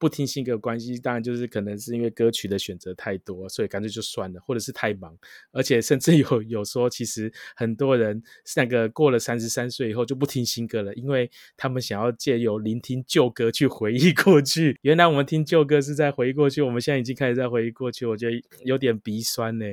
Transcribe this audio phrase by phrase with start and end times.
[0.00, 5.14] 不听新歌关系，当然就是可能是因为歌曲的选择太多，所以干脆就算了，或者是太忙，
[5.52, 8.22] 而且甚至有有说，其实很多人
[8.56, 14.78] 那个过了三十三岁以后就不听新歌了，因为他们想要借由聆听旧歌去回忆过去。
[14.80, 19.66] 原来我们听旧歌是在回忆过去，我们现在已经开始在回忆过去，我觉得有点鼻酸呢。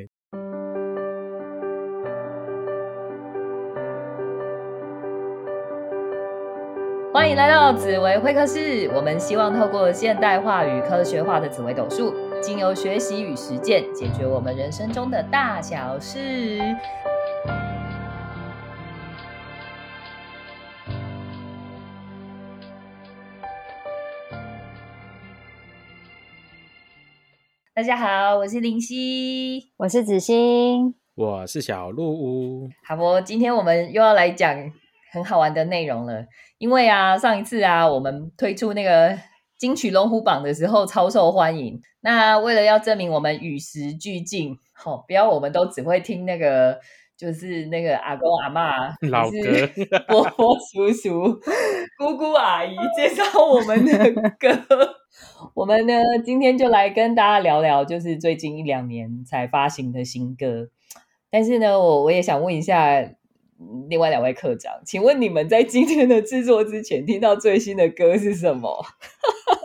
[7.18, 8.88] 欢迎来到紫薇会客室。
[8.94, 16.60] 我们希望透过现代化与科学化的紫微斗数，经由学习与实践，解决我们人生中的大小事。
[27.74, 32.70] 大家好，我是林夕，我是子欣，我是小鹿屋。
[32.84, 34.72] 好不，今天我们又要来讲
[35.12, 36.26] 很好玩的内容了。
[36.58, 39.18] 因为啊，上一次啊，我们推出那个
[39.58, 41.80] 金曲龙虎榜的时候超受欢迎。
[42.02, 46.80] 那为了要证明我们与时俱进，吼，不要我们都只会听那个，
[47.18, 49.38] 就是那个阿公阿妈、老哥、
[50.08, 51.40] 伯伯叔叔、
[51.98, 54.50] 姑姑阿姨介绍我们的歌。
[55.54, 60.70] 我们呢，今天就来跟大家聊聊，就是最近一两年才发行的新歌。
[61.30, 63.12] 但是呢，我我也想问一下。
[63.90, 68.86] 另外两位课长，请问你们在今天的制作之前听到最新的歌是什么？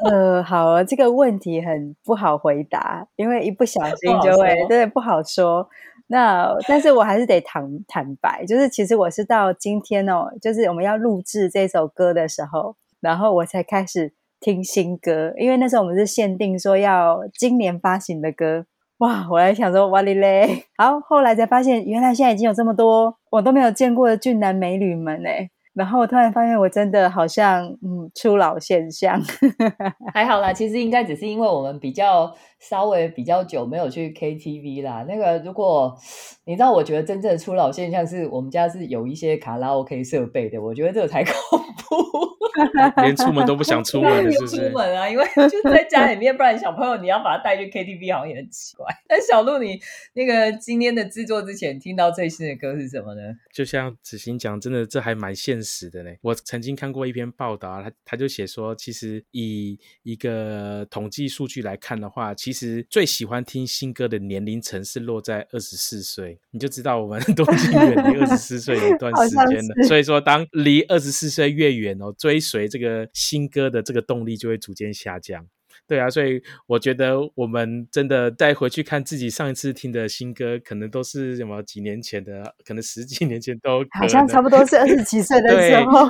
[0.10, 5.68] 呃，好，这个问题很不好回答，因为一不小 心就会，对，不好说。
[6.08, 18.66] 那但是我还是得坦坦白，就是其实我是到今天哦，就是我们要录制这首歌的时候，然后我才开始听新歌，因为那时候我们是限定说要今年发行的歌。
[19.02, 19.26] 哇！
[19.28, 25.50] 我还想说哇哩嘞，好，后来才发现，原来现在已经有这么多我都没有见过的俊男美女们哎。
[25.74, 29.20] 然后我突然发现，我真的好像嗯初老现象。
[30.12, 35.04] 还好啦，其实应该只是因为我们比较稍微比较久没有去 KTV 啦。
[35.08, 35.96] 那个如果
[36.44, 42.32] 你知道，我觉得真正的初老现象是我们家是有一些卡拉 OK 设备的，我觉得这个才 恐怖。
[43.02, 44.68] 连出门都不想出门，是不是？
[44.68, 48.84] 出门啊，因为就在家里面，不然小朋友你要把他带去 KTV 好像也很奇怪。
[49.08, 49.80] 但小鹿，你
[50.12, 53.22] 那个今天的制作之前听到最新的歌是什么呢？
[53.54, 56.10] 就像子欣讲，真的这还蛮现实的呢。
[56.20, 69.86] 我曾经看过一篇报道，他他就写说，其实以一个统计数据来看的话，其实最喜欢听新歌的年龄层是落在二十四岁，你就知道我们 都已经远离二十四岁有一段时间了。
[69.86, 75.46] 所以说，当离二十四岁越远哦，追随这个新歌的这个动力就会逐渐下降。
[75.86, 86.08] 对啊，所以我觉得我们真的再回去看自己上一次听的新歌，可能都是什么几年前的，可能十几年前都好像差不多是二十几岁的时候，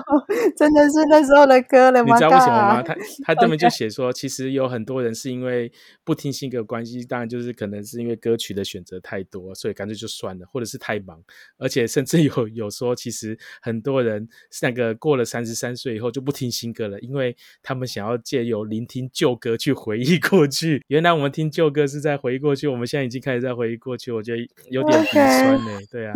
[0.56, 2.14] 真的是那时候的歌了吗？
[2.14, 2.82] 你知道为什么吗？
[2.82, 2.94] 他
[3.24, 5.72] 他根本就写说，其实有很多人是因为
[6.04, 11.20] 不听新歌关系，当然就是可能是因为歌曲的选择太多，所以干脆就算了，或者是太忙，
[11.58, 14.28] 而且甚至有有说，其实很多人
[14.60, 19.56] 那个过了三十三岁以后就不听新歌了，因为他们想要借由聆听旧歌。
[19.62, 24.38] 去回忆过去，原来我们听旧歌是在回忆过去，我们现在已经开始在回忆过去，我觉得
[24.70, 25.78] 有点鼻酸呢。
[25.88, 26.14] 对啊，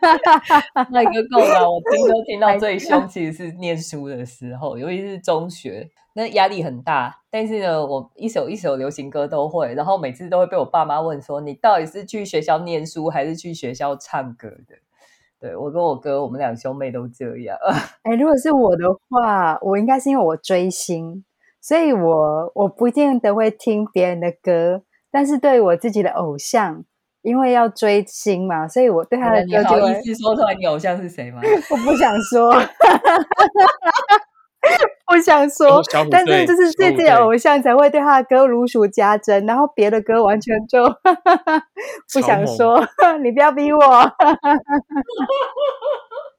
[0.92, 1.70] 那个够了。
[1.70, 7.20] 我听歌听到最 凶，其实是念书的时候，尤其是中学，那压力很大。
[7.30, 14.76] 但是呢，我一首一首流行歌都会，然后每次都会被我爸妈问说：“你到底是去学校念书，还是去学校唱歌的？”
[15.40, 17.56] 对我跟我哥，我们两兄妹都这样。
[18.02, 21.24] 哎，如果是我的话，我应该是因为我追星。
[21.60, 26.84] 所以，我我不一定得会听别人的歌，但是对我自己的偶像，
[27.22, 31.40] 因为要追星嘛，所以我对他的歌就意思说出来，你偶像是谁吗？
[31.70, 32.52] 我不想说，
[35.06, 40.84] 不想说，但是就是自己的偶像才会对他的歌如数家珍，然后别的歌完全就
[42.14, 42.80] 不想说。
[43.22, 43.80] 你不要逼我。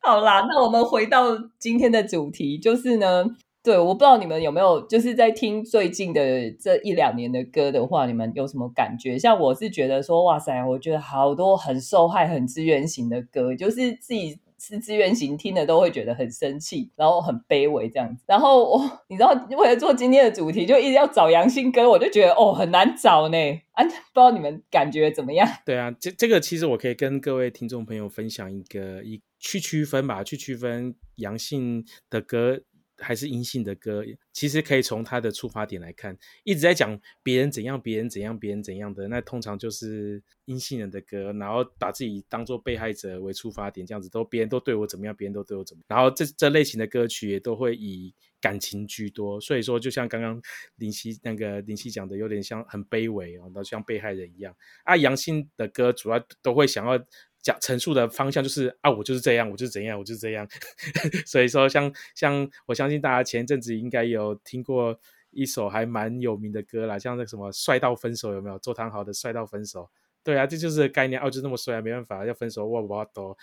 [0.01, 1.25] 好啦，那我们回到
[1.59, 3.25] 今天的主题，就是呢。
[3.61, 9.19] 对，我不知道你们有没有就是在听最近的这一两年的歌的话，你们有什么感觉？
[9.19, 18.23] 像我是觉得说，哇塞，我觉得好多很受害、很资源型的歌，就是自己是资源型听的都会觉得很生气，然后很卑微这样子。
[18.27, 23.37] 然后我， 你知道，为了做今天的主题，就一直要找杨新歌，我就觉得哦很难找呢。
[23.73, 25.45] 啊， 不知道你们感觉怎么样？
[25.65, 32.61] 对啊，这这个其实我可以跟各位听众朋友分享一个一去区分吧，去区分阳性的歌。
[32.99, 50.41] 还是阴性的歌，其实可以从他的出发点来看，一直在讲别人怎样，别人怎样，别人怎样的，那通常就是阴性人的歌，然后把自己当做被害者为出发点，这样子都别人都对我怎么样，别人都对我怎么，然后这这类型的歌曲也都会以感情居多，所以说就像刚刚
[50.75, 54.95] 林夕那个林夕讲的，有点像很卑微哦，那像被害人一样啊。
[54.95, 56.99] 阳性的歌主要都会想要。
[57.41, 60.47] 讲陈述的方向就是啊，我就是这样，我就是怎样，我就是这样。
[61.25, 64.99] 所以说，像像我相信大家前一阵子应该有听过
[65.31, 68.57] 一首还蛮有名的歌啦，像那什么《帅到分手》有没有？
[68.59, 69.83] 周汤豪的《帅到分手》。
[70.23, 71.19] 对啊，这就是概念。
[71.21, 73.35] 哦，就那么帅，没办法，要分手，我我都，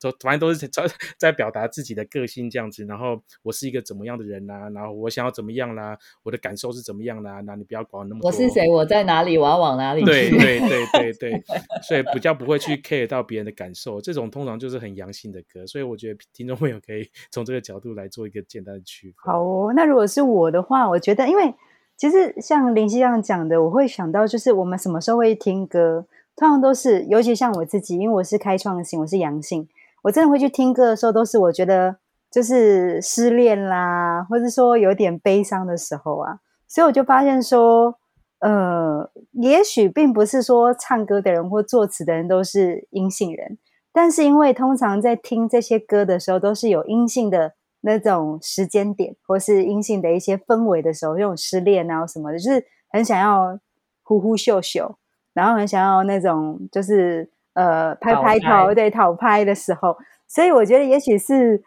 [0.00, 0.82] 都反正都是在
[1.18, 2.84] 在表达自己的个性这样子。
[2.84, 4.68] 然后我是一个怎么样的人呐？
[4.74, 5.96] 然后我想要怎么样啦？
[6.22, 7.40] 我的感受是怎么样啦？
[7.42, 8.28] 那你不要管那么多。
[8.28, 8.68] 我是谁？
[8.68, 9.38] 我在哪里？
[9.38, 10.04] 我要往哪里？
[10.04, 11.42] 对对对对对，
[11.82, 14.00] 所以比较不会去 care 到别人的感受。
[14.00, 19.32] 这种通常就是很阳性的歌，所以我觉得听众朋友可以 从这个角度来做一个简单的区分。
[19.32, 21.54] 好哦，那如果是我的话，我觉得，因为
[21.96, 26.06] 其实像林夕这样讲的，我会想到就是我们什么时候会听歌？
[26.36, 29.68] 通常都是，尤其像我自己，因为我是开创型，我是阳性，
[30.02, 31.96] 我真的会去听歌的时候，都是我觉得
[32.30, 37.94] 就是失恋啦，或者说有点悲伤的时候啊，所以我就发现说，
[38.40, 43.56] 呃，也许并不是说唱歌的人或作词的人都是阴性人，
[43.92, 53.60] 但是因为通常在听这些歌的时候，都是有阴性的那种时间点，或是阴性的一些氛围的时候，这种失恋啊什么的，就是很想要
[54.02, 54.96] 呼呼秀秀。
[55.34, 59.96] 然后很想要那种，就是呃拍拍头，对讨拍的时候，
[60.26, 61.62] 所以我觉得也许是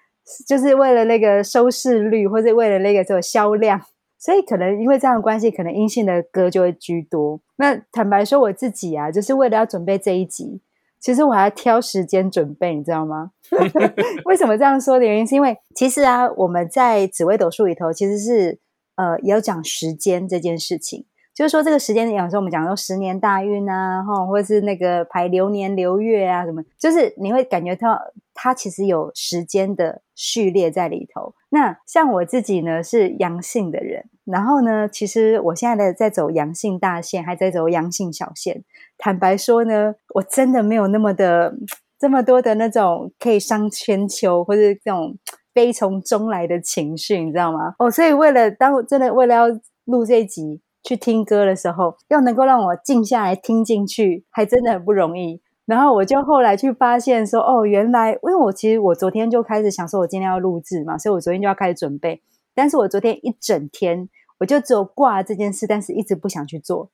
[0.48, 3.80] 就是为了那个收视率，或者为了那个这个销量，
[4.18, 7.40] 所以可能因为这样的关系，可能阴性的歌就会居多。
[7.58, 10.62] 那坦白说，我自己啊，就是为了要准备这一集，
[11.00, 13.32] 其实我还要挑时间准备，你知道吗？
[14.26, 18.60] 为什么这样说的原因，是因为其实啊，我们在紫微斗数里头，其实是
[18.96, 21.06] 呃也有讲时间这件事情。
[21.38, 27.96] 就是说，这个时间有时候我们讲说十年大运啊，哈，或者是那个排流年流月啊，什么，就是你会感觉到
[28.34, 31.36] 它其实有时间的序列在里头。
[31.50, 38.64] 那像我自己呢是阳性的人，然后呢，其实我现在的在走阳性大线，还在走阳性小线。
[38.98, 41.54] 坦白说呢，我真的没有那么的
[42.00, 45.16] 这么多的那种可以伤千秋，或者这种
[45.54, 47.76] 悲从中来的情绪，你知道吗？
[47.78, 49.48] 哦，所以为了当真的为了要
[49.86, 50.64] 录这集。
[50.88, 55.42] 去听歌的时候，要能够让我静下来听进去，还真的很不容易。
[55.66, 62.22] 然后我就后来去发现说，哦，原来因为我其实我昨天就开始想说，我今天要录制嘛，所以我昨天就要开始准备。
[62.56, 64.08] 但是我昨天一整天，
[64.40, 66.90] 我就只有挂这件事，但是一直不想去做。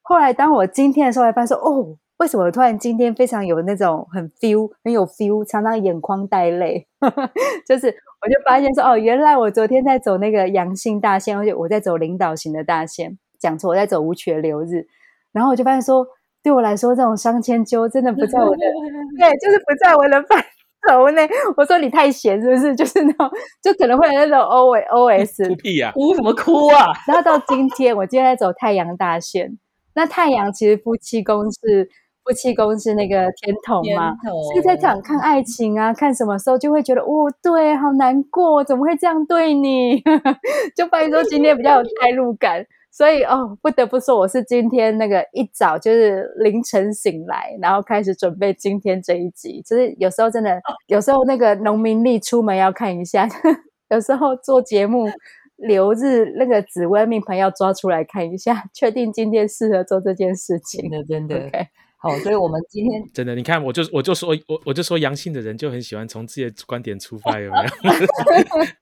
[0.00, 6.86] 后来当我今天的时候，才发现说，哦，为什么突然今天非常有那种很 feel，很有 feel，常常眼眶带泪，
[7.68, 13.18] 就是我就发现说，哦，原来我昨天在走那个阳性大线，而且我在走领导型的大线。
[13.38, 14.86] 讲错，我在走无曲的流日，
[15.32, 16.06] 然后我就发现说，
[16.42, 18.56] 对我来说，这种伤千秋真的不在我的，
[19.18, 20.42] 对，就是不在我的范
[20.88, 21.28] 畴内。
[21.56, 22.74] 我说你太闲是不是？
[22.76, 23.30] 就是那种，
[23.62, 26.92] 就可能会有那种 O O S 哭屁呀，哭什么哭啊？
[27.06, 29.58] 然后到今天，我今天在走太阳大线，
[29.94, 31.88] 那太阳其实夫妻宫是
[32.22, 34.14] 夫妻宫是那个天同嘛，
[34.52, 40.02] 所以在讲看爱情啊，看什么时候就会觉得，哦，对，好难过，怎么会这样对你？
[40.76, 42.66] 就发现说今天比较有代入感。
[42.96, 49.60] 所以哦，不得不说，我是今天那个一早就是凌晨醒来，然后开始准备今天这一集。
[49.62, 53.28] 就是有时候真的，有时候那个农民历出门要看一下，
[53.90, 55.08] 有时候做节目
[55.58, 60.88] 留日那个紫微命盘要抓出来看一下，确定今天适合做这件事情。
[60.88, 61.66] 真的，真的。
[62.04, 67.56] 好，所以我们今天真的，你看，我就我就说，我我就说，阳性的人就很喜欢从自己的观点出发，有没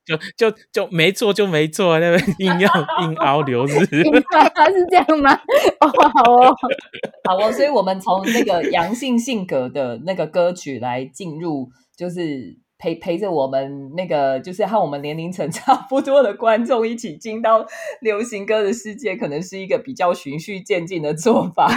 [0.09, 0.17] 有？
[0.37, 2.69] 就就就没做就没做，那边硬要
[3.03, 5.33] 硬熬留日， 是这样吗？
[5.79, 6.57] 哦，好哦，
[7.29, 7.53] 好哦。
[7.53, 17.65] 所以我们从那个阳性性格的那个歌曲来进入，就是陪陪着我们那个，就是和我们年龄层差不多的观众一起进到
[18.01, 21.69] 流行歌的世界，可能是一个比较循序渐进的做法。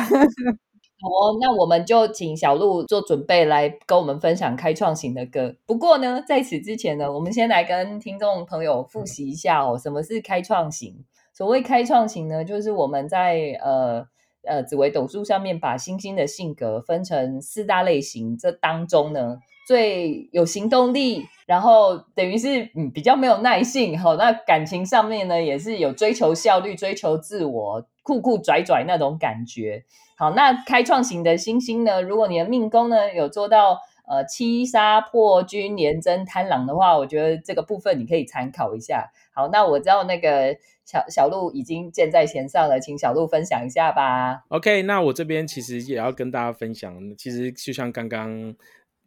[1.05, 5.55] 好哦，那我们就请小鹿做准备来跟我们分享开创型的歌。
[5.67, 11.05] 不过呢，在此之前呢，我们先来跟听众朋友复习一下哦，什么是开创型？
[11.31, 14.07] 所谓开创型呢，就是我们在呃
[14.47, 29.83] 呃紫微斗数上面把星星的性格分成四大类型，这当中呢最有行动力，然后等于是嗯比较没有耐性，好，那感情上面呢也是有追求效率、追求自我、酷酷拽拽那种感觉。
[30.15, 32.03] 好，那开创型的星星呢？
[32.03, 39.11] 如果你的命宫呢有做到呃七杀破军连征贪狼的话，我觉得这个部分你可以参考一下。
[39.33, 44.43] 好，那我知道那个小小鹿已经箭在弦上了，请小鹿分享一下吧。
[44.49, 48.55] OK，那我这边其实也要跟大家分享，其实就像刚刚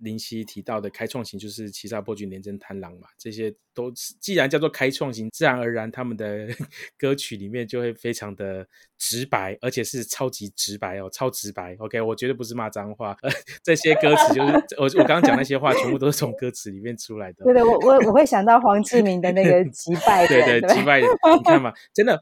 [0.00, 6.48] 林夕提到的，开创型就是七杀破军连贞贪狼嘛，这些都既然叫做开创型，自然而然他们的
[6.98, 11.76] 歌曲里面就会非常的直白，而且是超级直白哦，超直白。
[11.78, 13.30] OK，我绝对不是骂脏话，呃，
[13.62, 17.44] 这些歌词就是我我刚刚讲那些话，全部都是从歌词里面出来的。
[17.44, 22.20] 对对，我我我会想到黄志明的那个 击败对，对，击败人，你看嘛，真的，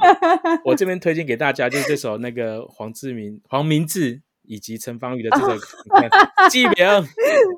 [0.64, 6.10] 我这边推荐给大家就是这首那个黄志明、黄明志以及陈芳宇的这首，你看
[6.50, 6.74] 记名，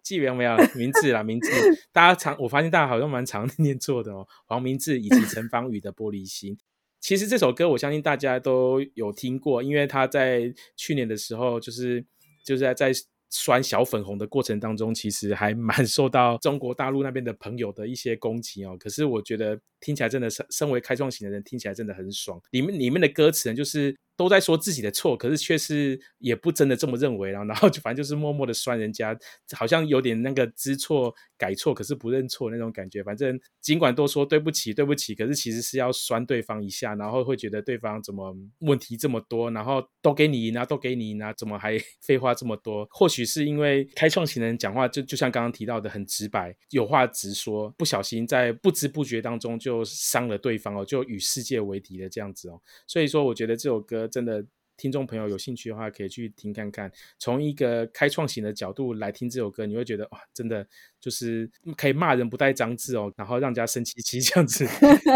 [0.03, 1.51] 记名没有名字啦，名字，
[1.93, 6.55] 大家常我发现大家好像蛮常 念错的哦，黄明志以及陈芳宇的《玻璃心》。
[7.01, 12.05] 其实这首歌我相信大家都有听过，因为他在去年的时候就是
[12.45, 12.93] 就是在在
[13.31, 18.77] 酸小粉红的过程当中，其实还蛮受到中国大陆那边的朋友的一些攻击哦。
[18.81, 22.41] 可是我觉得听起来真的是，身为开创型的人，听起来真的很爽。
[22.51, 29.17] 里面里面的歌词呢，就是都在说自己的错，可是却是也不真的这么认为，然后 然后就反正就是默默的酸人家，
[29.57, 33.01] 好像有点那个知错改错，可是不认错那种感觉。
[33.03, 42.87] 反正尽管都说对不起对不起，可是其实是要酸对方一下，然后会觉得对方怎么问题这么多，然后都给你赢啊，都给你赢啊，怎么还 废话这么多？
[42.91, 52.61] 或许是因为开创型的人讲话就就像刚刚提到的很直白，有话直说，不小心在不知不觉当中就伤了对方哦，就与世界为敌的这样子哦。
[52.87, 54.45] 所以说，我觉得这首歌真的。
[54.81, 56.89] 听众朋友有兴趣的话，可以去听看看。
[57.19, 60.65] 从一个开创型的角度来听这首歌，你会觉得哇，真的
[61.01, 64.65] 就是可以骂人不带脏字哦，然后让人家生气气这样子。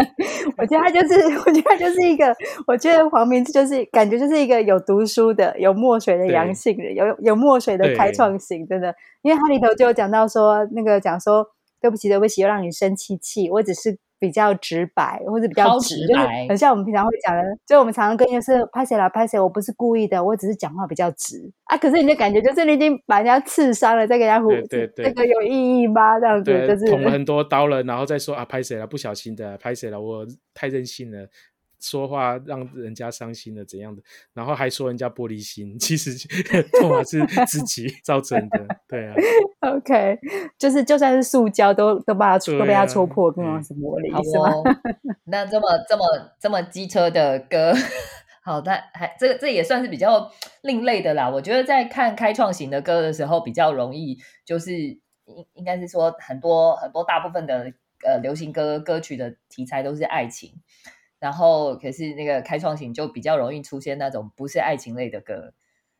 [0.59, 2.35] 我觉得他就是，我觉得他就是一个，
[2.67, 8.93] 我觉得黄明志就是感觉就是一个有读书的、有墨水的阳性人，有有墨水的开创型，真的。
[9.21, 11.47] 因为他里头就有讲到说，那个讲说
[11.79, 13.97] 对不起，对不起，又让你生气气，我只是。
[14.19, 21.77] 比较直白，或者比较直，就是很像我们平常会讲的，就我们常常跟就是拍谁啦拍谁，我不是故意的，我只是讲话比较直啊。
[21.77, 26.19] 可是你的感觉就是你已经把人家刺伤了，再给人家胡，对对，这个有意义吗？
[26.19, 31.27] 这样子就是捅了很多刀了，然后再说啊拍谁了，不小心的拍谁了，我太任性了。
[31.83, 34.01] 说话让人家伤心了怎样的，
[34.33, 36.15] 然后还说人家玻璃心，其实
[36.79, 39.13] 痛还是自己 造成的，对啊。
[39.59, 40.17] OK，
[40.57, 44.49] 就是就算是塑胶都都把它、啊、都被它戳破，更是玻璃，是吗？
[44.49, 44.63] 哦、
[45.25, 46.03] 那这么这么
[46.39, 47.73] 这么机车的歌，
[48.43, 51.29] 好，但还这这也算是比较另类的啦。
[51.29, 54.99] 我觉得在看开创型的歌的时候，比较容易就是应
[55.53, 57.73] 应该是说很多很多大部分的
[58.05, 60.53] 呃流行歌歌曲的题材都是爱情。
[61.23, 65.53] 然后，可是那个开创型就比较容易出现那种不是爱情类的歌。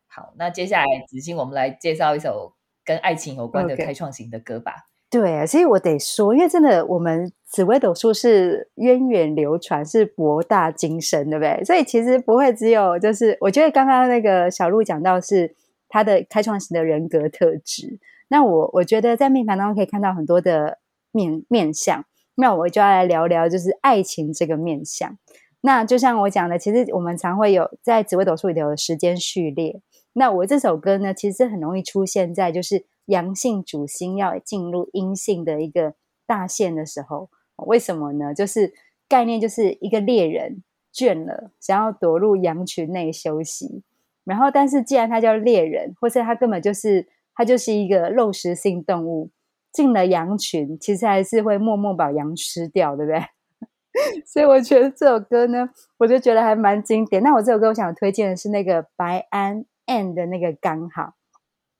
[0.05, 4.73] 好，那接下来子欣，我们来介绍一首跟爱情有关的开创型的歌吧。
[4.73, 4.83] Okay.
[5.09, 11.63] 对啊，所以我得说，因为真的，我们紫微斗数是源远流传，是博大精深，对不对？
[11.63, 15.55] 所以其实不会只有，就是我觉得刚刚那个小鹿讲到是
[15.87, 17.97] 他的开创型的人格特质。
[18.27, 20.79] 那我我觉得在命盘当中可以看到很多的
[21.13, 22.03] 面面相。
[22.35, 25.17] 那我就要来聊聊，就是爱情这个面相。
[25.61, 29.81] 那就像我讲的，其实我们常会有在紫微斗数里头的时间序列。
[30.13, 35.95] 那我这首歌呢，其实很容易出现在就是阳性主星要进入阴性的一个
[36.27, 37.29] 大限的时候。
[37.65, 38.33] 为什么呢？
[38.33, 38.73] 就是
[39.07, 40.63] 概念就是一个猎人
[40.93, 43.83] 倦了，想要躲入羊群内休息。
[44.25, 49.29] 然后，但是既然他叫猎人，或者他根本就是他就是一个肉食性动物。
[49.73, 53.21] 进了羊群，其实还是会默默把羊吃掉，对不对？
[54.25, 57.21] 所以我觉得这首歌呢，我就觉得还蛮经典。
[57.21, 61.15] 那我这首歌我想推荐的是那个白安 and 的那个刚好。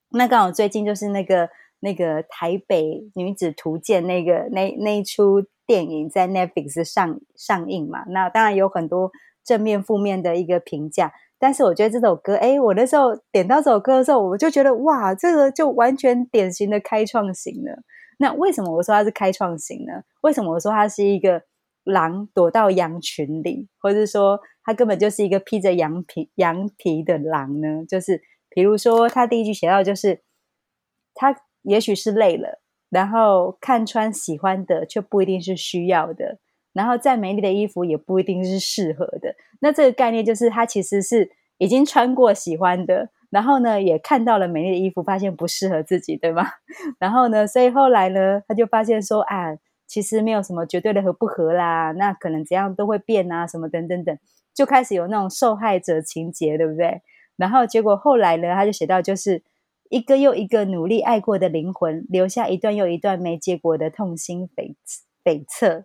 [0.10, 8.04] 那刚好最近就是那个那个台北女子图鉴那个那那一出电影在 Netflix 上上映嘛。
[8.08, 9.12] 那当然有很多
[9.44, 11.14] 正面负面的一个评价。
[11.44, 17.84] 但是我觉得这首歌，哎，我那时候点到这首歌的时候，我就觉得哇，这个就完全典型的开创型了。
[18.18, 20.04] 那为什么我说它是开创型呢？
[20.22, 21.44] 为什么我说它是一个
[21.84, 27.84] 狼躲到羊群里，或者说它根本就是一个披着羊皮羊皮的狼呢？
[27.90, 30.22] 就是比如说，他第一句写到就是
[31.14, 36.40] 他也许是累了，然后看穿喜欢的却不一定是需要的。
[36.74, 39.36] 然后再美丽的衣服也不一定是适合的。
[39.62, 46.46] 那这个概念就是，他其实是已经穿过喜欢的，然后呢，也看到了美丽的衣服，发现不适合自己，对吗？
[47.00, 49.56] 然后呢，所以后来呢，他就发现说，啊，
[49.88, 54.18] 其实没有什么绝对的合不合啦，那可能怎样都会变啊，什么等等等，
[54.54, 57.02] 就开始有那种受害者情节，对不对？
[57.38, 59.44] 然后结果后来呢，他就写到，就是
[59.90, 64.76] 一个又一个努力爱过的灵魂，留下一段又一段没结果的痛心悱
[65.24, 65.84] 悱恻。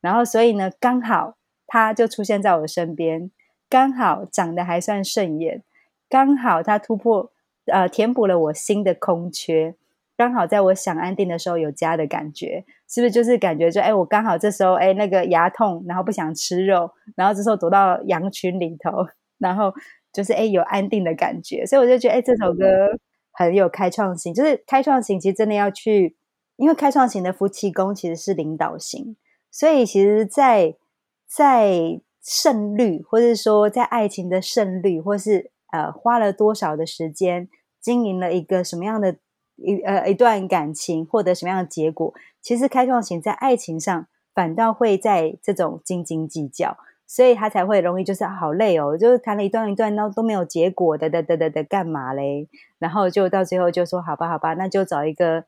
[0.00, 1.36] 然后，所以呢，刚好
[1.66, 3.30] 他就出现在我身边，
[3.68, 5.62] 刚好长得还算顺眼，
[6.08, 7.32] 刚好他突破
[7.66, 9.74] 呃填补了我心的空缺，
[10.16, 18.90] 刚好在我想安定的时候有家的感觉，是不是就是感觉就哎，我刚好这时候哎那个牙痛，然后不想吃肉，然后这时候躲到羊群里头，
[19.38, 19.72] 然后
[20.12, 22.64] 就是哎有安定的感觉，所以我就觉得哎这首歌
[23.32, 26.16] 很有开创性，就是开创型其实真的要去，
[26.56, 29.16] 因为开创型的夫妻宫其实是领导型。
[29.58, 30.76] 所以，其实，在
[31.26, 37.48] 在胜率，或者说在爱情的胜率，或是呃花了多少的时间
[37.80, 39.16] 经营了一个什么样的
[39.56, 52.46] 一呃一段感情，获得什么样的结果，其实开创型在爱情上反倒会在这种斤斤计较，所以他才会容易就是好累哦，就是谈了一段一段都都没有结果的的的的的干嘛嘞？
[52.78, 55.46] 然后就到最后就说好吧好吧，那就找一个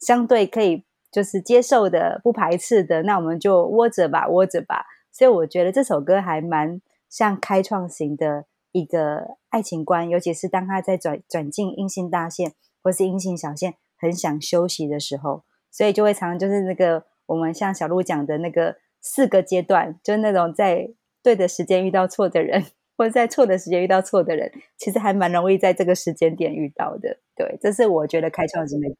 [0.00, 0.84] 相对可以。
[1.12, 4.86] 就是接受的、不排斥的，那我们就窝着吧，窝着吧。
[5.12, 20.88] 所以我觉得这首歌还蛮像开创型的一个爱情观，尤其是当他在转转进阴性大线或是阴性小线，很想休息的时候，所以就会常常就是那个我们像小鹿讲的那个四个阶段，就是那种在
[21.22, 22.64] 对的时间遇到错的人。
[23.02, 27.18] 或者在错的时间遇到错的人，其实还蛮容易在这个时间点遇到的。
[27.34, 28.94] 对，这是我觉得开创性的歌。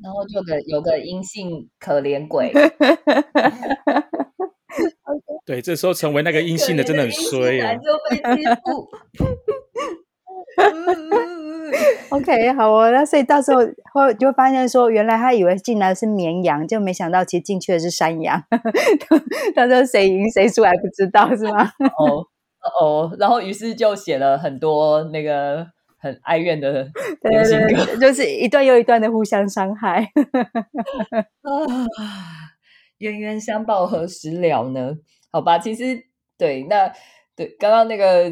[0.00, 2.52] 然后就个有个阴性可怜鬼。
[5.44, 7.74] 对，这时候成为那个阴性的真的很衰啊。
[7.74, 8.88] 就被欺负。
[12.10, 12.88] OK，好哦。
[12.92, 13.58] 那所以到时候
[13.92, 18.44] 会就会发现说，原来他以为进来是绵羊，就没想到其实进去的是山羊。
[19.56, 21.64] 到时候谁赢谁输还不知道是吗？
[21.98, 22.29] 哦。
[22.80, 25.66] 哦，然后于是就写了很多那个
[25.98, 26.84] 很哀怨的
[27.22, 30.10] 对对歌，就是一段又一段的互相伤害。
[31.42, 31.86] 啊
[32.98, 34.94] 冤冤相报何时了呢？
[35.32, 36.04] 好吧，其实
[36.36, 36.92] 对，那
[37.34, 38.30] 对刚刚那个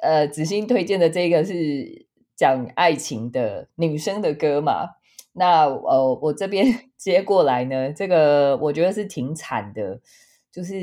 [0.00, 4.88] 呃子欣推荐的这个是讲爱情的女生的歌嘛？
[5.34, 6.64] 那呃我这边
[6.96, 10.00] 接过来呢，这个我觉得是挺惨的，
[10.50, 10.74] 就是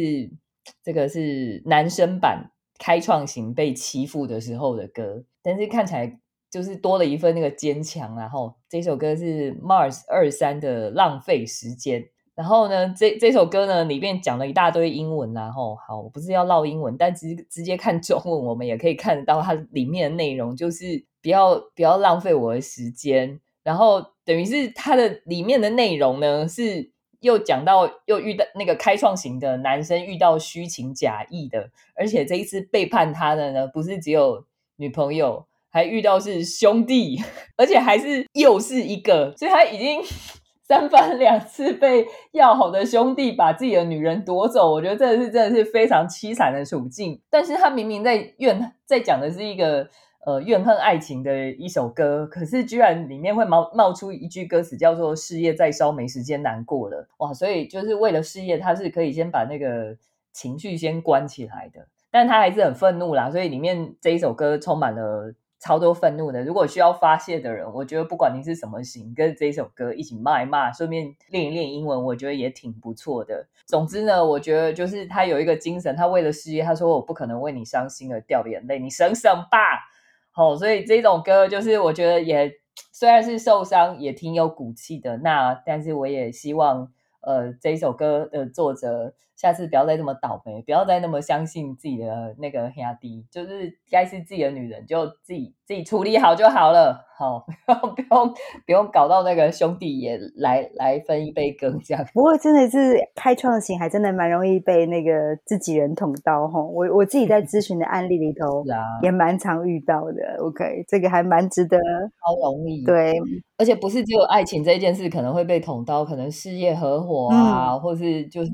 [0.83, 2.51] 这个是男生版。
[2.83, 6.19] 开创型被欺负的时候的歌，但是看起来
[6.51, 8.13] 就是多了一份那个坚强。
[8.17, 12.01] 然后这首歌是 Mars 二三的《浪费时间》。
[12.35, 15.33] 然后呢，这这首歌呢里面讲了一大堆英文。
[15.33, 23.39] 然后好，我不是要唠英文，但直直接看中文，我们也可以看得到它里面的内容，就是不要不要浪费我的时间。
[23.63, 26.91] 然后等于是它的里面的内容呢是。
[27.23, 37.17] 又讲到又遇到那个开创型的男生遇到虚情假意的，而且这一次背叛他的呢，不是只有女朋友，还遇到是兄弟，
[37.57, 40.01] 而且还是又是一个，所以他已经
[40.67, 47.19] 三番两次被要好的兄弟把自己的女人夺走，我觉得这是真的是非常凄惨的处境。
[47.29, 49.89] 但是他明明在怨，在讲的是一个。
[50.25, 57.05] 呃，怨恨爱情的一首歌，可是居然里面会冒冒出一句歌词，叫做“事业再烧，没时间难过了”。
[57.19, 59.97] 哇，所以就是为了事业，他是可以先把那个
[60.31, 63.29] 情绪先关起来的，但他还是很愤怒啦。
[63.29, 66.41] 所以里面这一首歌充满了超多愤怒的。
[66.41, 73.45] 如果需要发泄的人，我觉得不管你是什么型，跟这首歌一起骂一骂，顺便练一练英文，我觉得也挺不错的。
[73.65, 79.89] 总之呢，我觉得就是他有一个精神，他为了事业，他说我不可能为你伤心而掉眼泪，你省省吧。
[80.35, 82.51] 好，所以这种歌就是我觉得也
[82.91, 85.17] 虽然是受伤，也挺有骨气的。
[85.17, 86.91] 那但是我也希望，
[87.25, 89.13] 呃，这一首歌的作者。
[89.35, 97.43] 下次不要再这么倒霉，不要再那么相信自己的那个黑压低，就是该是自己的女人就自己自己处理好就好了，好，
[97.95, 98.33] 不用
[98.65, 102.05] 不用搞到那个兄弟也来来分一杯羹这样。
[102.13, 105.11] 不过真的是开创型，还真的蛮容易被那个
[105.45, 106.61] 自己人捅刀哈。
[106.61, 108.63] 我我自己在咨询的案例里 头，
[109.01, 110.37] 也蛮常遇到的。
[110.41, 111.77] OK，这个还蛮值得，
[112.19, 112.85] 好容易。
[112.85, 113.11] 对，
[113.57, 118.51] 而且不是只有爱情这一件事可能会被捅刀，可能事业合伙啊，或是就是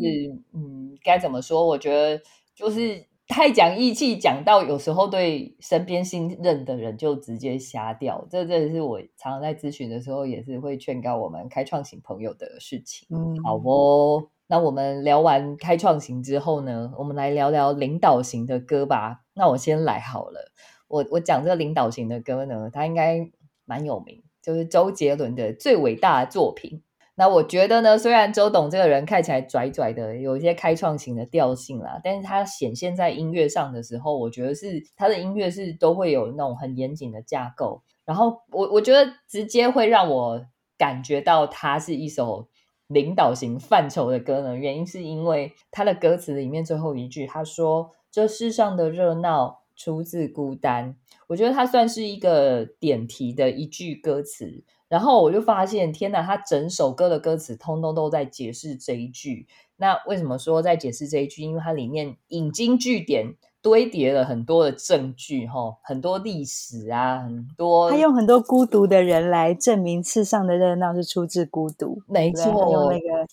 [0.53, 0.79] 嗯。
[1.01, 1.65] 该怎么说？
[1.65, 2.21] 我觉得
[2.53, 8.27] 就是太讲义气，讲到有时候对身边信任的人就直接瞎掉。
[8.29, 13.07] 这这是我常常在咨询的时候，也是会劝告我们开创型朋友的事情。
[13.11, 14.27] 嗯，好哦。
[14.47, 19.21] 那我们聊完开创型之后呢，我们来聊聊领导型的歌吧。
[19.35, 20.51] 那我先来好了。
[20.89, 23.31] 我我讲这个领导型的歌呢，它应该
[23.63, 26.81] 蛮有名，就是周杰伦的最伟大的作品。
[27.13, 37.83] 那我觉得呢，虽然周董这个人看起来拽拽的，有一些开创型的调性啦，但是他显现在音乐上的时候，我觉得是他的音乐是都会有那种很严谨的架构。
[38.05, 40.43] 然后我我觉得直接会让我
[40.79, 42.47] 感觉到它是一首
[42.87, 54.63] 领导型范畴的歌呢，原因是因为他的歌词里面最后一句他说：“这世上的热闹出自孤单。”我觉得它算是一个点题的一句歌词。
[54.89, 56.23] 然后我就发现，天哪！
[56.23, 59.45] 他整首歌的歌词通通都在解释这一句。
[59.77, 61.43] 那为什么说在解释这一句？
[61.43, 67.91] 因为它里面引经据典，堆叠了很多的证据，哈，很多历史啊，很多。
[67.91, 72.01] 他用很多孤独的人来证明世上的热闹是出自孤独。
[72.07, 73.27] 没错，用那个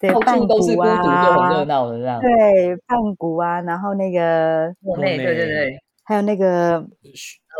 [0.00, 2.20] 对，到处都是孤独就很热闹的这样。
[2.20, 6.86] 对，半谷啊，然后那个，对对对对，还有那个。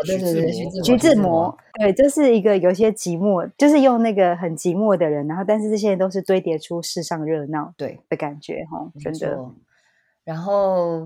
[0.05, 0.49] 对对对，
[0.81, 9.37] 徐志摩，对，这是一个有些寂寞，就是用那个很寂寞的人，然后但是这些人都是堆叠出世上热闹对的感觉哈，真的。
[10.23, 11.05] 然后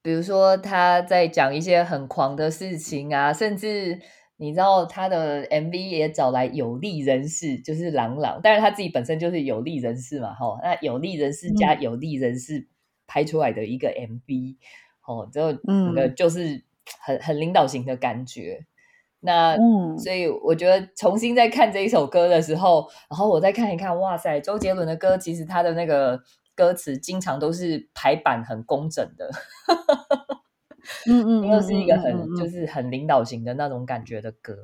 [0.00, 3.98] 比如说他在讲一些很狂的事情啊，甚至
[4.40, 12.66] 你知道他的 MV 也找来有利人士，就是朗朗，但是他自己本身就是有利人士嘛，哈，那有利人士加有利人士
[13.06, 14.56] 拍出来的一个 MV，
[15.06, 16.64] 哦，就那个就是。
[17.02, 18.66] 很很领导型的感觉，
[19.20, 19.96] 那嗯。
[19.96, 26.20] 所以我觉得重新再看这一首歌的时候，然后我再看一看，哇塞，周杰伦的歌其实他的那个
[26.56, 29.30] 歌词经常都是排版很工整的，
[31.06, 34.54] 嗯嗯， 又是一个很就是很领导型的那种感觉的歌，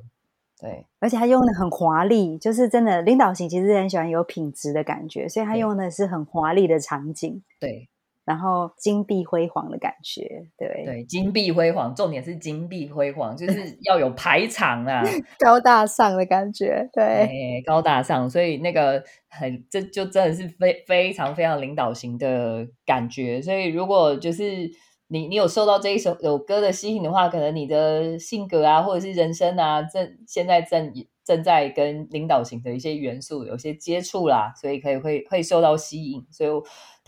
[0.61, 7.89] 对，而且他用的很华丽，就是真的领导型其实很喜欢有品质的感觉，所以他用的是很华丽的场景，对。
[8.27, 15.01] 然后金碧辉煌的感觉，对对，金碧辉煌，重点是金碧辉煌，就是要有排场啊，
[15.39, 23.41] 高大上的感觉，对，高大上，所以那个很，这就真的是非非常非常领导型的感觉。
[23.41, 24.69] 所以如果就是
[25.09, 30.93] 你你有受到这一首有歌的吸引的话，可能你的性格啊，或者是人生啊，正现在正
[31.25, 36.51] 正在跟领导型的一些元素有些接触啦，所以可以会会受到吸引，所以。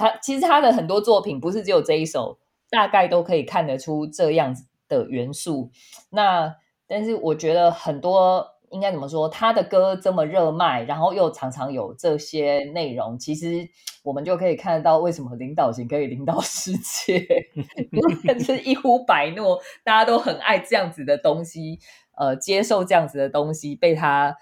[0.01, 2.39] 他其实他的很多作品不是只有这一首，
[2.71, 5.73] 大概都可以看得出这样子的元素。
[6.11, 6.55] 那
[6.87, 13.69] 但是我觉得很多应该怎么说，他的歌这么热卖，然后又常常有这些内容，其实
[14.03, 17.27] 我们就可以看得到为什么领导型可以领导世界，
[18.39, 21.79] 是一呼百诺，大家都很爱这样子的东西，
[22.17, 24.37] 呃，接受这样子的东西，被他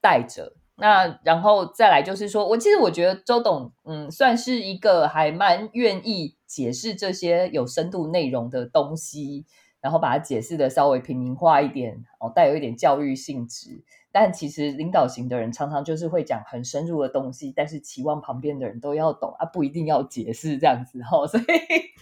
[0.00, 0.54] 带着。
[0.76, 9.44] 那然后再来就是说，我其实我觉得周董，嗯，算是一个还蛮愿意解释这些有深度内容的东西，
[9.82, 13.84] 然后把它解释的稍微平民化一点，哦，带有一点教育性质。
[14.10, 21.26] 但其实领导型的人常常就是会讲很深入的东西，但是期望旁边的人都要懂啊，不一定要解释这样子哈。
[21.26, 21.44] 所以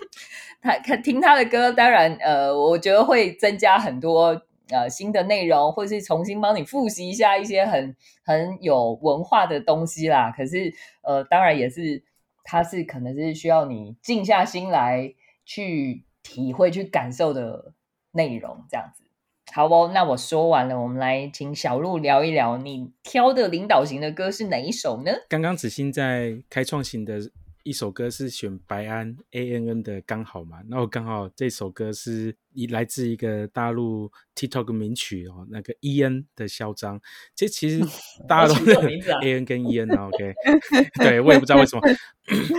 [0.62, 4.42] 他看听他的歌，当然呃，我觉得会增加很多。
[4.72, 10.30] 呃，新的内容，或是重新帮你复习一下一些很很有文化的东西啦。
[10.30, 12.04] 可是，呃，当然也是，
[12.44, 15.12] 他是可能是需要你静下心来
[15.44, 17.72] 去体会、去感受的
[18.12, 19.04] 内容，这样子。
[19.52, 25.10] 好哦，那我说完了，我们来请小鹿聊一聊，你挑的领导型的歌是哪一首呢？
[25.28, 27.30] 刚刚子欣在开创型的。
[27.62, 37.00] 一首歌是选白安 A N N 的刚好嘛，那我刚好这首歌是一来自一个大陆 TikTok 名曲哦，那个 E N 的嚣张，
[37.34, 37.80] 这其实
[38.26, 38.82] 大家都
[39.22, 40.34] A N 跟 E N 啊，OK，
[41.00, 41.82] 对我也不知道为什么，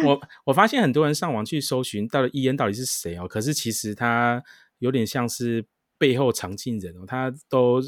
[0.06, 4.44] 我我发现很多人上网去搜寻到底 E N 到底是谁哦，可是其实他
[4.80, 5.66] 有点像是
[5.98, 7.82] 背后藏镜人哦，他都。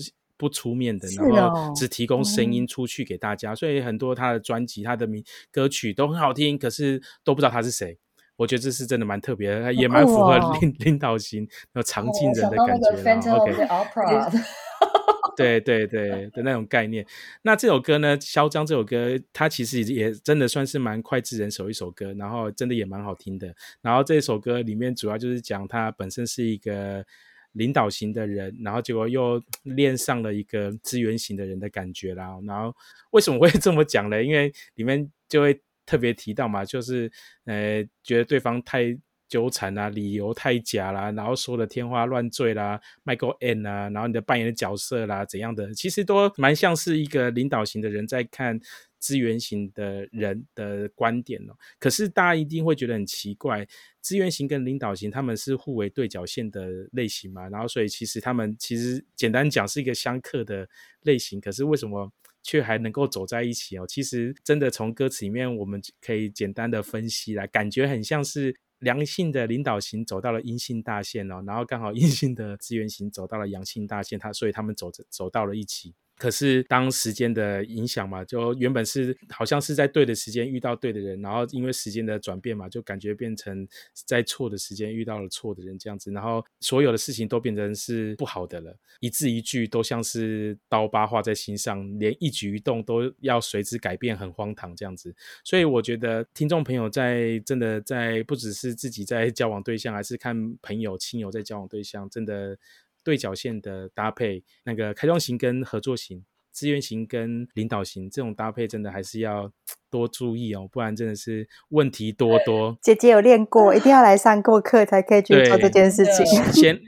[0.43, 7.97] 不出面的，然后只提供声音出去给大家，所以很多他的专辑、他的名歌曲都很好听，可是都不知道他是谁。
[8.35, 12.77] 我觉得这是真的蛮特别的，也蛮符合领领导型、有常进人的感
[13.21, 13.29] 觉。
[13.29, 14.41] OK，
[15.37, 17.05] 对对对的那种概念。
[17.43, 23.55] 那这首歌呢，《嚣张》这首歌，它其实也真的算是蛮脍炙人口一首歌，然后真的也蛮好听的。
[23.81, 27.05] 然后这首歌里面主要就是讲他本身是一个。
[27.53, 32.37] 领导型的人，然后结果又恋上了一个资源型的人的感觉啦。
[32.45, 32.75] 然后
[33.11, 34.23] 为什么会这么讲呢？
[34.23, 37.11] 因为里面就会特别提到嘛，就是
[37.45, 48.59] 呃，觉得对方太纠缠啊，理由太假啦，然后说的天花乱坠啦，Michael N 啊，然后你的扮演的角色啦怎样的，其实都蛮像是一个领导型的人在看。
[49.03, 53.67] 资源型的人的观点哦，可是大家一定会觉得很奇怪，
[53.99, 57.49] 资源型跟领导型他们是互为对角线的类型嘛？
[57.49, 60.69] 然后所以其实他们其实简单讲是一个相克的
[61.01, 62.09] 类型，可是为什么
[62.41, 63.85] 却还能够走在一起哦。
[63.85, 75.93] 其实真的从歌词里面，我们可以简单的分析来，感觉很像是良性的领导型走到了阴性大线哦，然后刚好 阴性的资源型走到了阳性大线，他所以他们走着走到了一起。
[76.17, 83.67] 可是当时间的影响嘛，就原本是好像是在对的时间遇到对的人，然后因为时间的转变嘛，就感觉变成
[84.05, 95.13] 在错的时间遇到了错的人这样子，然后所有的事情都变成是不好的了，一字一句都像是刀疤画在心上，连一举一动都要随之改变，很荒唐这样子。
[95.43, 102.57] 所以我觉得听众朋友在真的在不只是自己在交往对象，还是看朋友亲友在交往对象，真的。
[103.03, 109.51] 对角线的搭配，那个开创型跟合作型、资源型跟领导型这种搭配，真的还是要
[109.89, 112.75] 多注意哦，不然真的是问题多多。
[112.81, 116.25] 姐姐有练过，一定要来上过课才可以去做这件事情。
[116.51, 116.79] 先，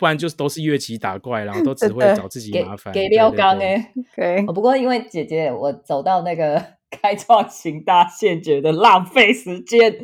[0.00, 2.92] 不然就是都是越级打怪，然后都 只会找自己麻烦。
[2.92, 4.42] 给廖刚哎，对。
[4.52, 9.96] 不过因为姐姐，我走到那个 开创型大线，觉得浪费时间。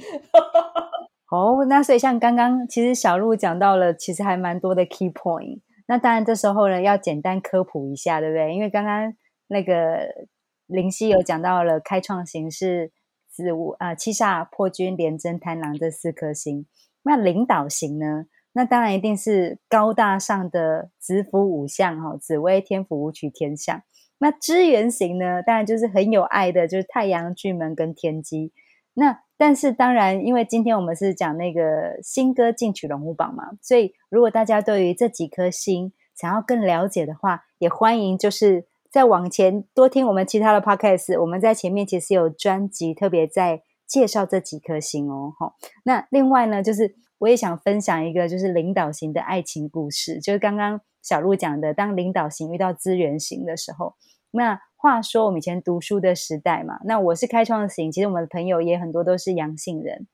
[1.35, 5.63] 哦，那所以像刚刚其实小鹿讲到了，其实还蛮多的 key point。
[5.89, 8.55] 那当然这时候呢，要简单科普一下，对不对？
[8.55, 9.13] 因为刚刚
[9.49, 10.29] 那个
[10.67, 12.93] 林夕有讲到了开创型是
[13.29, 16.67] 子午啊七煞破军廉贞贪狼这四颗星。
[17.03, 18.27] 那领导型呢？
[18.53, 23.83] 那当然一定是高大上的子府五相哈，紫薇天府武曲天相。
[24.19, 25.43] 那支援型呢？
[25.43, 28.53] 当然就是很有爱的，就是太阳巨门跟天机。
[28.95, 41.21] 那但是当然，因为今天我们是讲那个新歌进取龙虎榜嘛，所以如果大家对于这几颗星想要更了解的话，也欢迎就是再往前多听我们其他的 podcast。
[41.21, 45.33] 我们在前面其实有专辑特别在介绍这几颗星哦。
[45.39, 53.95] 哈，那另外呢，就是我也想分享一个就是领导型的爱情故事，就是刚刚小鹿讲的，当领导型遇到资源型的时候，
[54.31, 54.61] 那。
[54.85, 60.07] 话说我们以前读书的时代嘛，那我是开创型，其实我们的朋友也很多都是阳性人。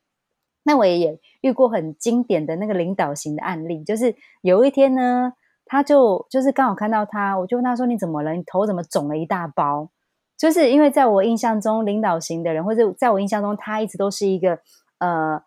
[0.62, 5.32] 那我也遇过很经典的那个领导型的案例，就是有一天呢，
[5.64, 8.32] 他就就是刚好看到他，我就问他说：“你怎么了？
[8.34, 9.90] 你头怎么肿了一大包？”
[10.38, 14.60] 就是因为在我印象中，领导型的人，或者在我印象中，他一直都是一个
[15.00, 15.42] 呃。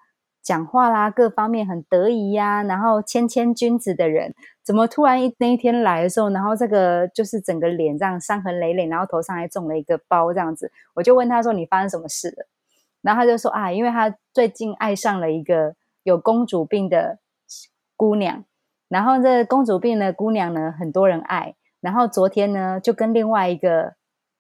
[0.46, 12.48] 讲话啦，各方面很得意呀，然后谦谦君子的人，怎么突然一那一天来的时候，然后这个就是整个脸这样伤痕累累，然后头上还中了一个包这样子，我就问他说：“你发生什么事了？”
[13.04, 17.20] 然后他就说：“啊，因为他最近爱上了一个有公主病的
[17.98, 18.46] 姑娘，
[18.88, 23.96] 然后这公主病的姑娘呢，很多人爱，然后昨天呢就跟另外一个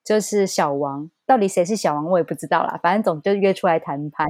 [0.05, 4.25] 就是小王，到底谁是小王我也不知道啦，反正总就约出来谈判。”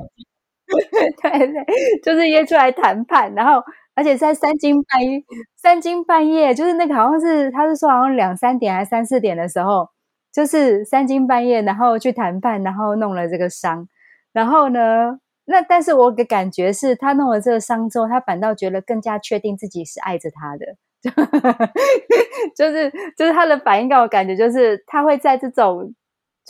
[1.22, 3.62] 对对，就是约出来谈判，然后
[3.96, 5.24] 而且在三更半夜，
[5.56, 9.90] 三更半夜，就是那个好像是他是说好像两三点还是三四点的时候，
[10.34, 13.88] 就是三更半夜，然后去谈判，然后弄了这个伤，
[14.34, 20.66] 然后呢，那但是我的感觉是他弄了这个伤之后，他反倒觉得更加确定自己是爱着他的，
[22.58, 25.94] 就是就是他的反应给我感觉就是他会在这种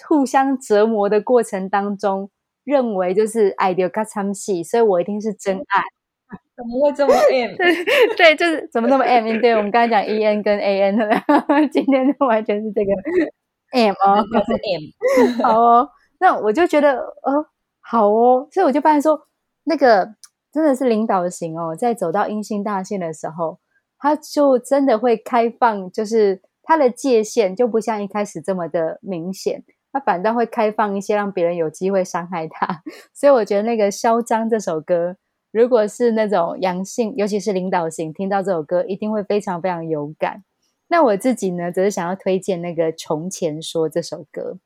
[0.07, 2.29] 互相折磨的过程当中。
[2.65, 5.83] 认为就是爱丢卡参戏，所以我一定是真爱。
[6.57, 7.55] 怎么会这么 M？
[7.55, 7.85] 对
[8.15, 9.39] 对，就是怎么那么 M？
[9.41, 11.09] 对，我们刚才讲 E N 跟 A N 的，
[11.71, 12.91] 今天就完全是这个
[13.73, 14.53] M 哦，是
[15.33, 15.43] M。
[15.43, 15.89] 好哦，
[16.19, 17.45] 那我就觉得哦，
[17.81, 19.27] 好哦，所以我就发现说，
[19.63, 20.13] 那个
[20.51, 23.59] 真的是领导型哦，在走到阴性大线的时候，
[23.97, 29.63] 他就真的会开放，就是他的界限就不像一开始这么的明显。
[29.91, 32.81] 他反倒会开放一些，让别人有机会伤害他。
[33.13, 35.17] 所以我觉得那个《嚣张》这首歌，
[35.53, 40.43] 如果是那种阳性，尤其是领导型，听到这首歌一定会非常非常有感。
[40.87, 44.57] 那我自己呢，则是想要推荐那个《从前说》这首歌。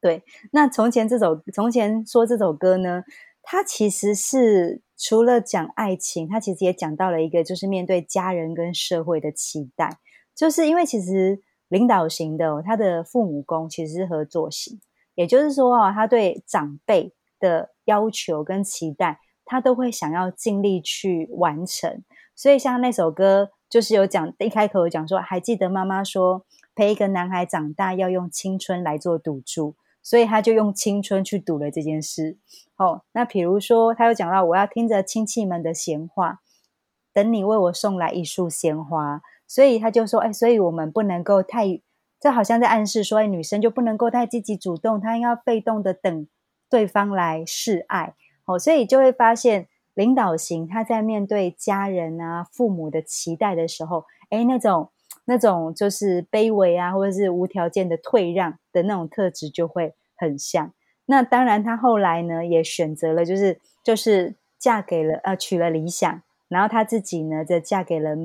[0.00, 0.22] 对，
[0.52, 3.02] 那《从前》这首《从前说》这首歌呢，
[3.42, 9.98] 它其实是除了讲爱情，它其实也讲到了一个，就是面对家人跟社会的期待，
[10.36, 11.42] 就是因为其实。
[11.68, 14.78] 领导型的，他的父母宫其实是合作型，
[15.14, 19.20] 也就是说啊，他对长辈的要求跟期待，
[19.52, 22.02] 他都会想要尽力去完成。
[22.34, 32.38] 所以像那首歌，就是有讲一开口有讲说，还记得妈妈说，陪一个男孩长大要用青春来做赌注，所以他就用青春去赌了这件事。
[32.78, 36.40] 哦，那比如说，他又讲到，我要听着亲戚们的闲话，
[37.12, 39.20] 等你为我送来一束鲜花。
[39.46, 41.78] 所以他就说：“哎，所以我们不能够太，
[42.18, 46.26] 这好像在暗示说，哎，女生就不能够太积极主动，她应该被动的等
[46.70, 48.14] 对方来示爱。
[48.46, 54.90] 哦，所以就会发现，领导型他在面对家人啊、父母的期待的时候，哎，那种
[55.26, 60.72] 那种就是卑微啊，或者是无条件的退让的那种特质就会很像。
[61.06, 68.16] 那当然，他后来呢也选择了，就是就是嫁给了呃娶了理想，然后他自己呢则嫁给了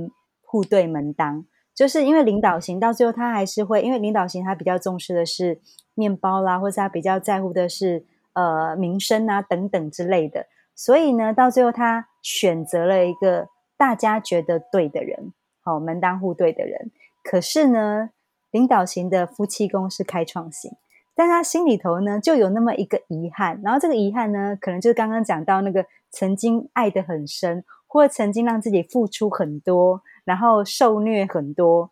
[0.41, 1.45] 户对门当。
[1.75, 5.61] 就是因为领导型到最后他还是会，因为领导型他比较重视的是
[5.93, 8.05] 面包啦，或者他比较在乎的是
[8.37, 10.45] 呃名声啊等等之类的，
[10.75, 16.91] 所以呢到最后他选择了一个大家觉得对的人，好门当户对的人。
[17.23, 18.11] 可是呢，
[18.51, 20.71] 领导型的夫妻宫是开创型。
[21.15, 31.89] 但他心里头呢，就有那么一个遗憾，然后这个遗憾呢，可能就是刚刚讲到那个曾经爱得很深，或曾经让自己付出很多，然后受虐很多，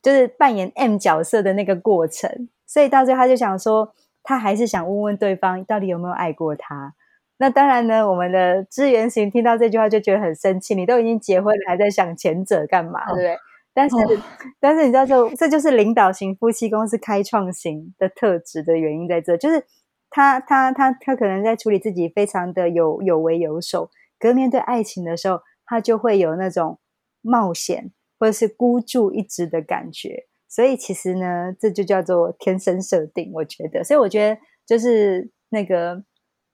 [0.00, 2.48] 就是扮演 M 角色的那个过程。
[2.68, 3.92] 所以到最后他就想说，
[4.28, 6.94] 他还是想问问对方到底有没有爱过他。
[7.38, 13.38] 那当然呢，我们的资源型听到这句话就觉得很生气，你都已经结婚了，还在想前者干嘛，对不对？
[13.72, 13.96] 但是，
[14.60, 19.64] 但是你知道，这这就是领导型夫妻宫是开创型的特质的原因，在这就是
[20.10, 23.88] 他他他他可能在处理自己非常的有有为有守，
[24.18, 26.78] 可是面对爱情的时候，他就会有那种
[27.22, 30.27] 冒险或者是孤注一掷的感觉。
[30.48, 33.84] 所以其实呢，这就叫做天生设定，我觉得。
[33.84, 36.02] 所以我觉得就是那个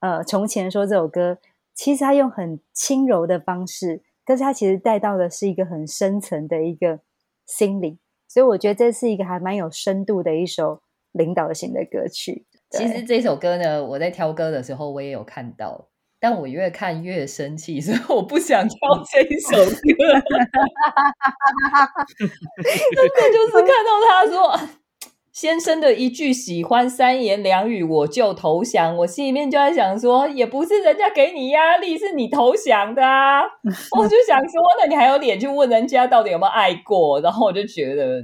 [0.01, 1.39] 呃，从前说这首歌，
[1.75, 7.01] 其实他用很轻柔的方式，但是他其实带到的是一个很深层的一个。
[7.47, 10.81] 心理，所以我觉得这是一个还蛮有深度的一首
[11.13, 12.47] 领导型的歌曲。
[12.71, 15.91] 其实这首歌呢，我在挑歌的时候我也有看到，
[16.27, 18.79] 但我越看越生气，所以我不想挑
[19.13, 19.65] 这一首歌。
[22.65, 24.59] 真的就是看到他说。
[25.31, 33.43] 先生的一句喜欢三言两语我就投降，我心里面就在想说，也不是人家给你压力，是你投降的啊！
[33.99, 37.21] 我就想说，那你还有脸去问人家到底有没有爱过？
[37.21, 38.23] 然后我就觉得，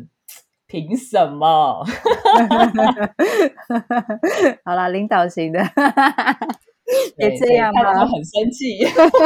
[0.68, 1.84] 凭什么？
[4.64, 5.60] 好啦，领导型的。
[7.18, 8.04] 也这样吗？
[8.06, 8.78] 很生气，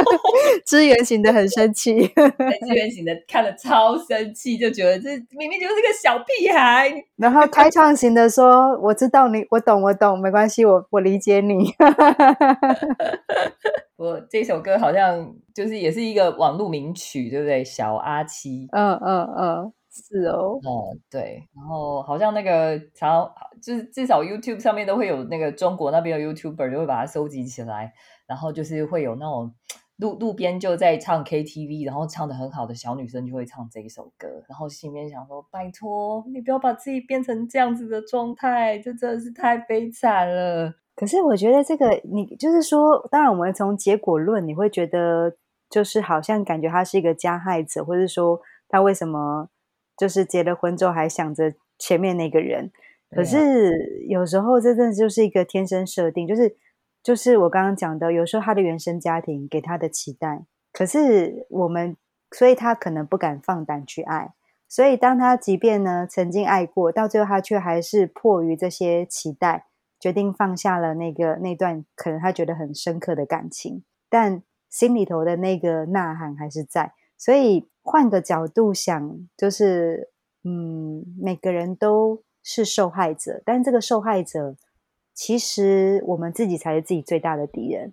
[0.64, 6.92] 资源型的很生气，资源型的看了超生气，就觉得这明明就是个小屁孩。
[7.16, 11.72] 然后开创型的说：“我知道你，我懂，我懂，没关系，我我理解你。
[13.96, 17.64] ”我这首歌好像就是也是一个网络名曲，对不对？
[17.64, 19.72] 小阿七，嗯嗯嗯。
[19.94, 27.92] 是哦，嗯，对，然后好像那个常就是至少 YouTube 上面都会有那个中国那边的 YouTuber 就会把它收集起来，
[28.26, 29.54] 然后就是会有那种
[29.98, 40.74] 路路边就在唱 KTV，然后唱的很好的小女生就会唱这一首歌，然后心里面想说：拜托，你不要把自己变成这样子的状态，这真的是太悲惨了。
[40.96, 45.37] 可是我觉得这个你就是说，当然我们从结果论，你会觉得
[45.70, 49.48] 就是好像感觉他是一个加害者，或者说他为什么？
[49.96, 52.70] 就是结了婚之后还想着前面那个人，
[53.11, 56.57] 可是有时候这真的就是一个天生设定，就是
[57.02, 61.96] 就是我刚刚讲的，有时候他的原生家庭给他的期待，可是我们，
[62.30, 64.33] 所以他可能不敢放胆去爱，
[64.68, 69.66] 所以当他即便呢曾经爱过，到最后他却还是迫于这些期待，
[70.00, 76.92] 决定放下了那个那段可能他觉得很深刻的感情，但心里头的那个呐喊还是在，
[77.24, 77.68] 所以。
[77.87, 80.08] 换个角度想，就是，
[80.42, 84.56] 嗯，每个人都是受害者，但这个受害者
[85.12, 87.92] 其实我们自己才是自己最大的敌人。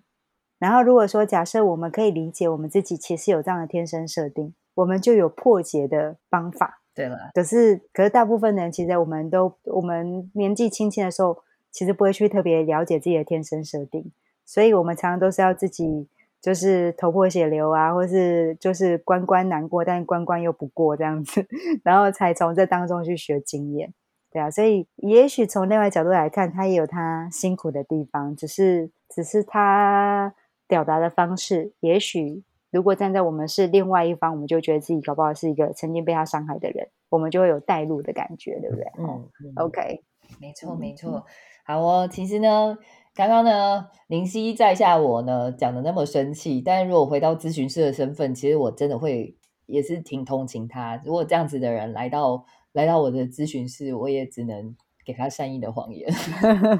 [0.58, 6.80] 然后，如果说假设我们可以理解我们自己其实有这样的天生设定，我们就有破解的方法。
[6.94, 11.36] 对了，可是，可是大部分人其实我们都，我们年纪轻轻的时候，
[11.70, 14.10] 其实不会去特别了解自己的天生设定，
[14.46, 16.08] 所以我们常常都是要自己。
[16.42, 21.46] 就是头破血流啊，或是就是关关难过，但是关关又不过这样子，
[21.84, 23.94] 然后才从这当中去学经验，
[24.32, 30.34] 对啊，所以也许从另外角度来看，他也有他辛苦的地方，只是只是他
[30.66, 38.84] 表达的方式，也许如果站在我们是另外一方，我们就觉得自己搞不好是一个曾经被他伤害的人，我们就会有带入的感觉，对不对？
[38.98, 40.02] 嗯，OK，
[40.40, 41.24] 没错没错，
[41.64, 42.76] 好哦，其实呢。
[43.14, 50.98] 刚刚呢，林夕在下我呢讲的那么生气，但如果回到咨询师的身份，其实我真的会也是挺同情他。
[51.04, 56.10] 如果这样子的人来到来到我的咨询室，我也只能给他善意的谎言，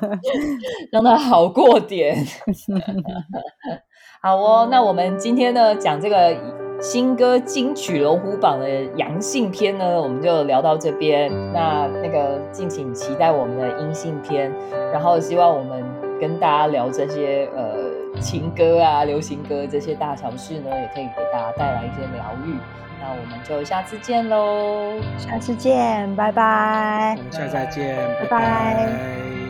[0.91, 2.17] 让他好过点。
[4.23, 6.35] 好哦，那我们今天呢讲这个
[6.81, 11.31] 新歌金曲龙虎榜的阳性篇呢，我们就聊到这边。
[11.53, 14.51] 那那个敬请期待我们的阴性篇，
[14.91, 15.85] 然后希望我们。
[16.23, 22.55] 跟大家聊这些呃情歌啊、流行歌这些大小事呢，也可以给大家带来一些疗愈。
[23.01, 27.17] 那我们就下次见喽，下次见，拜拜。
[27.19, 29.42] 我们下次再见，拜拜拜拜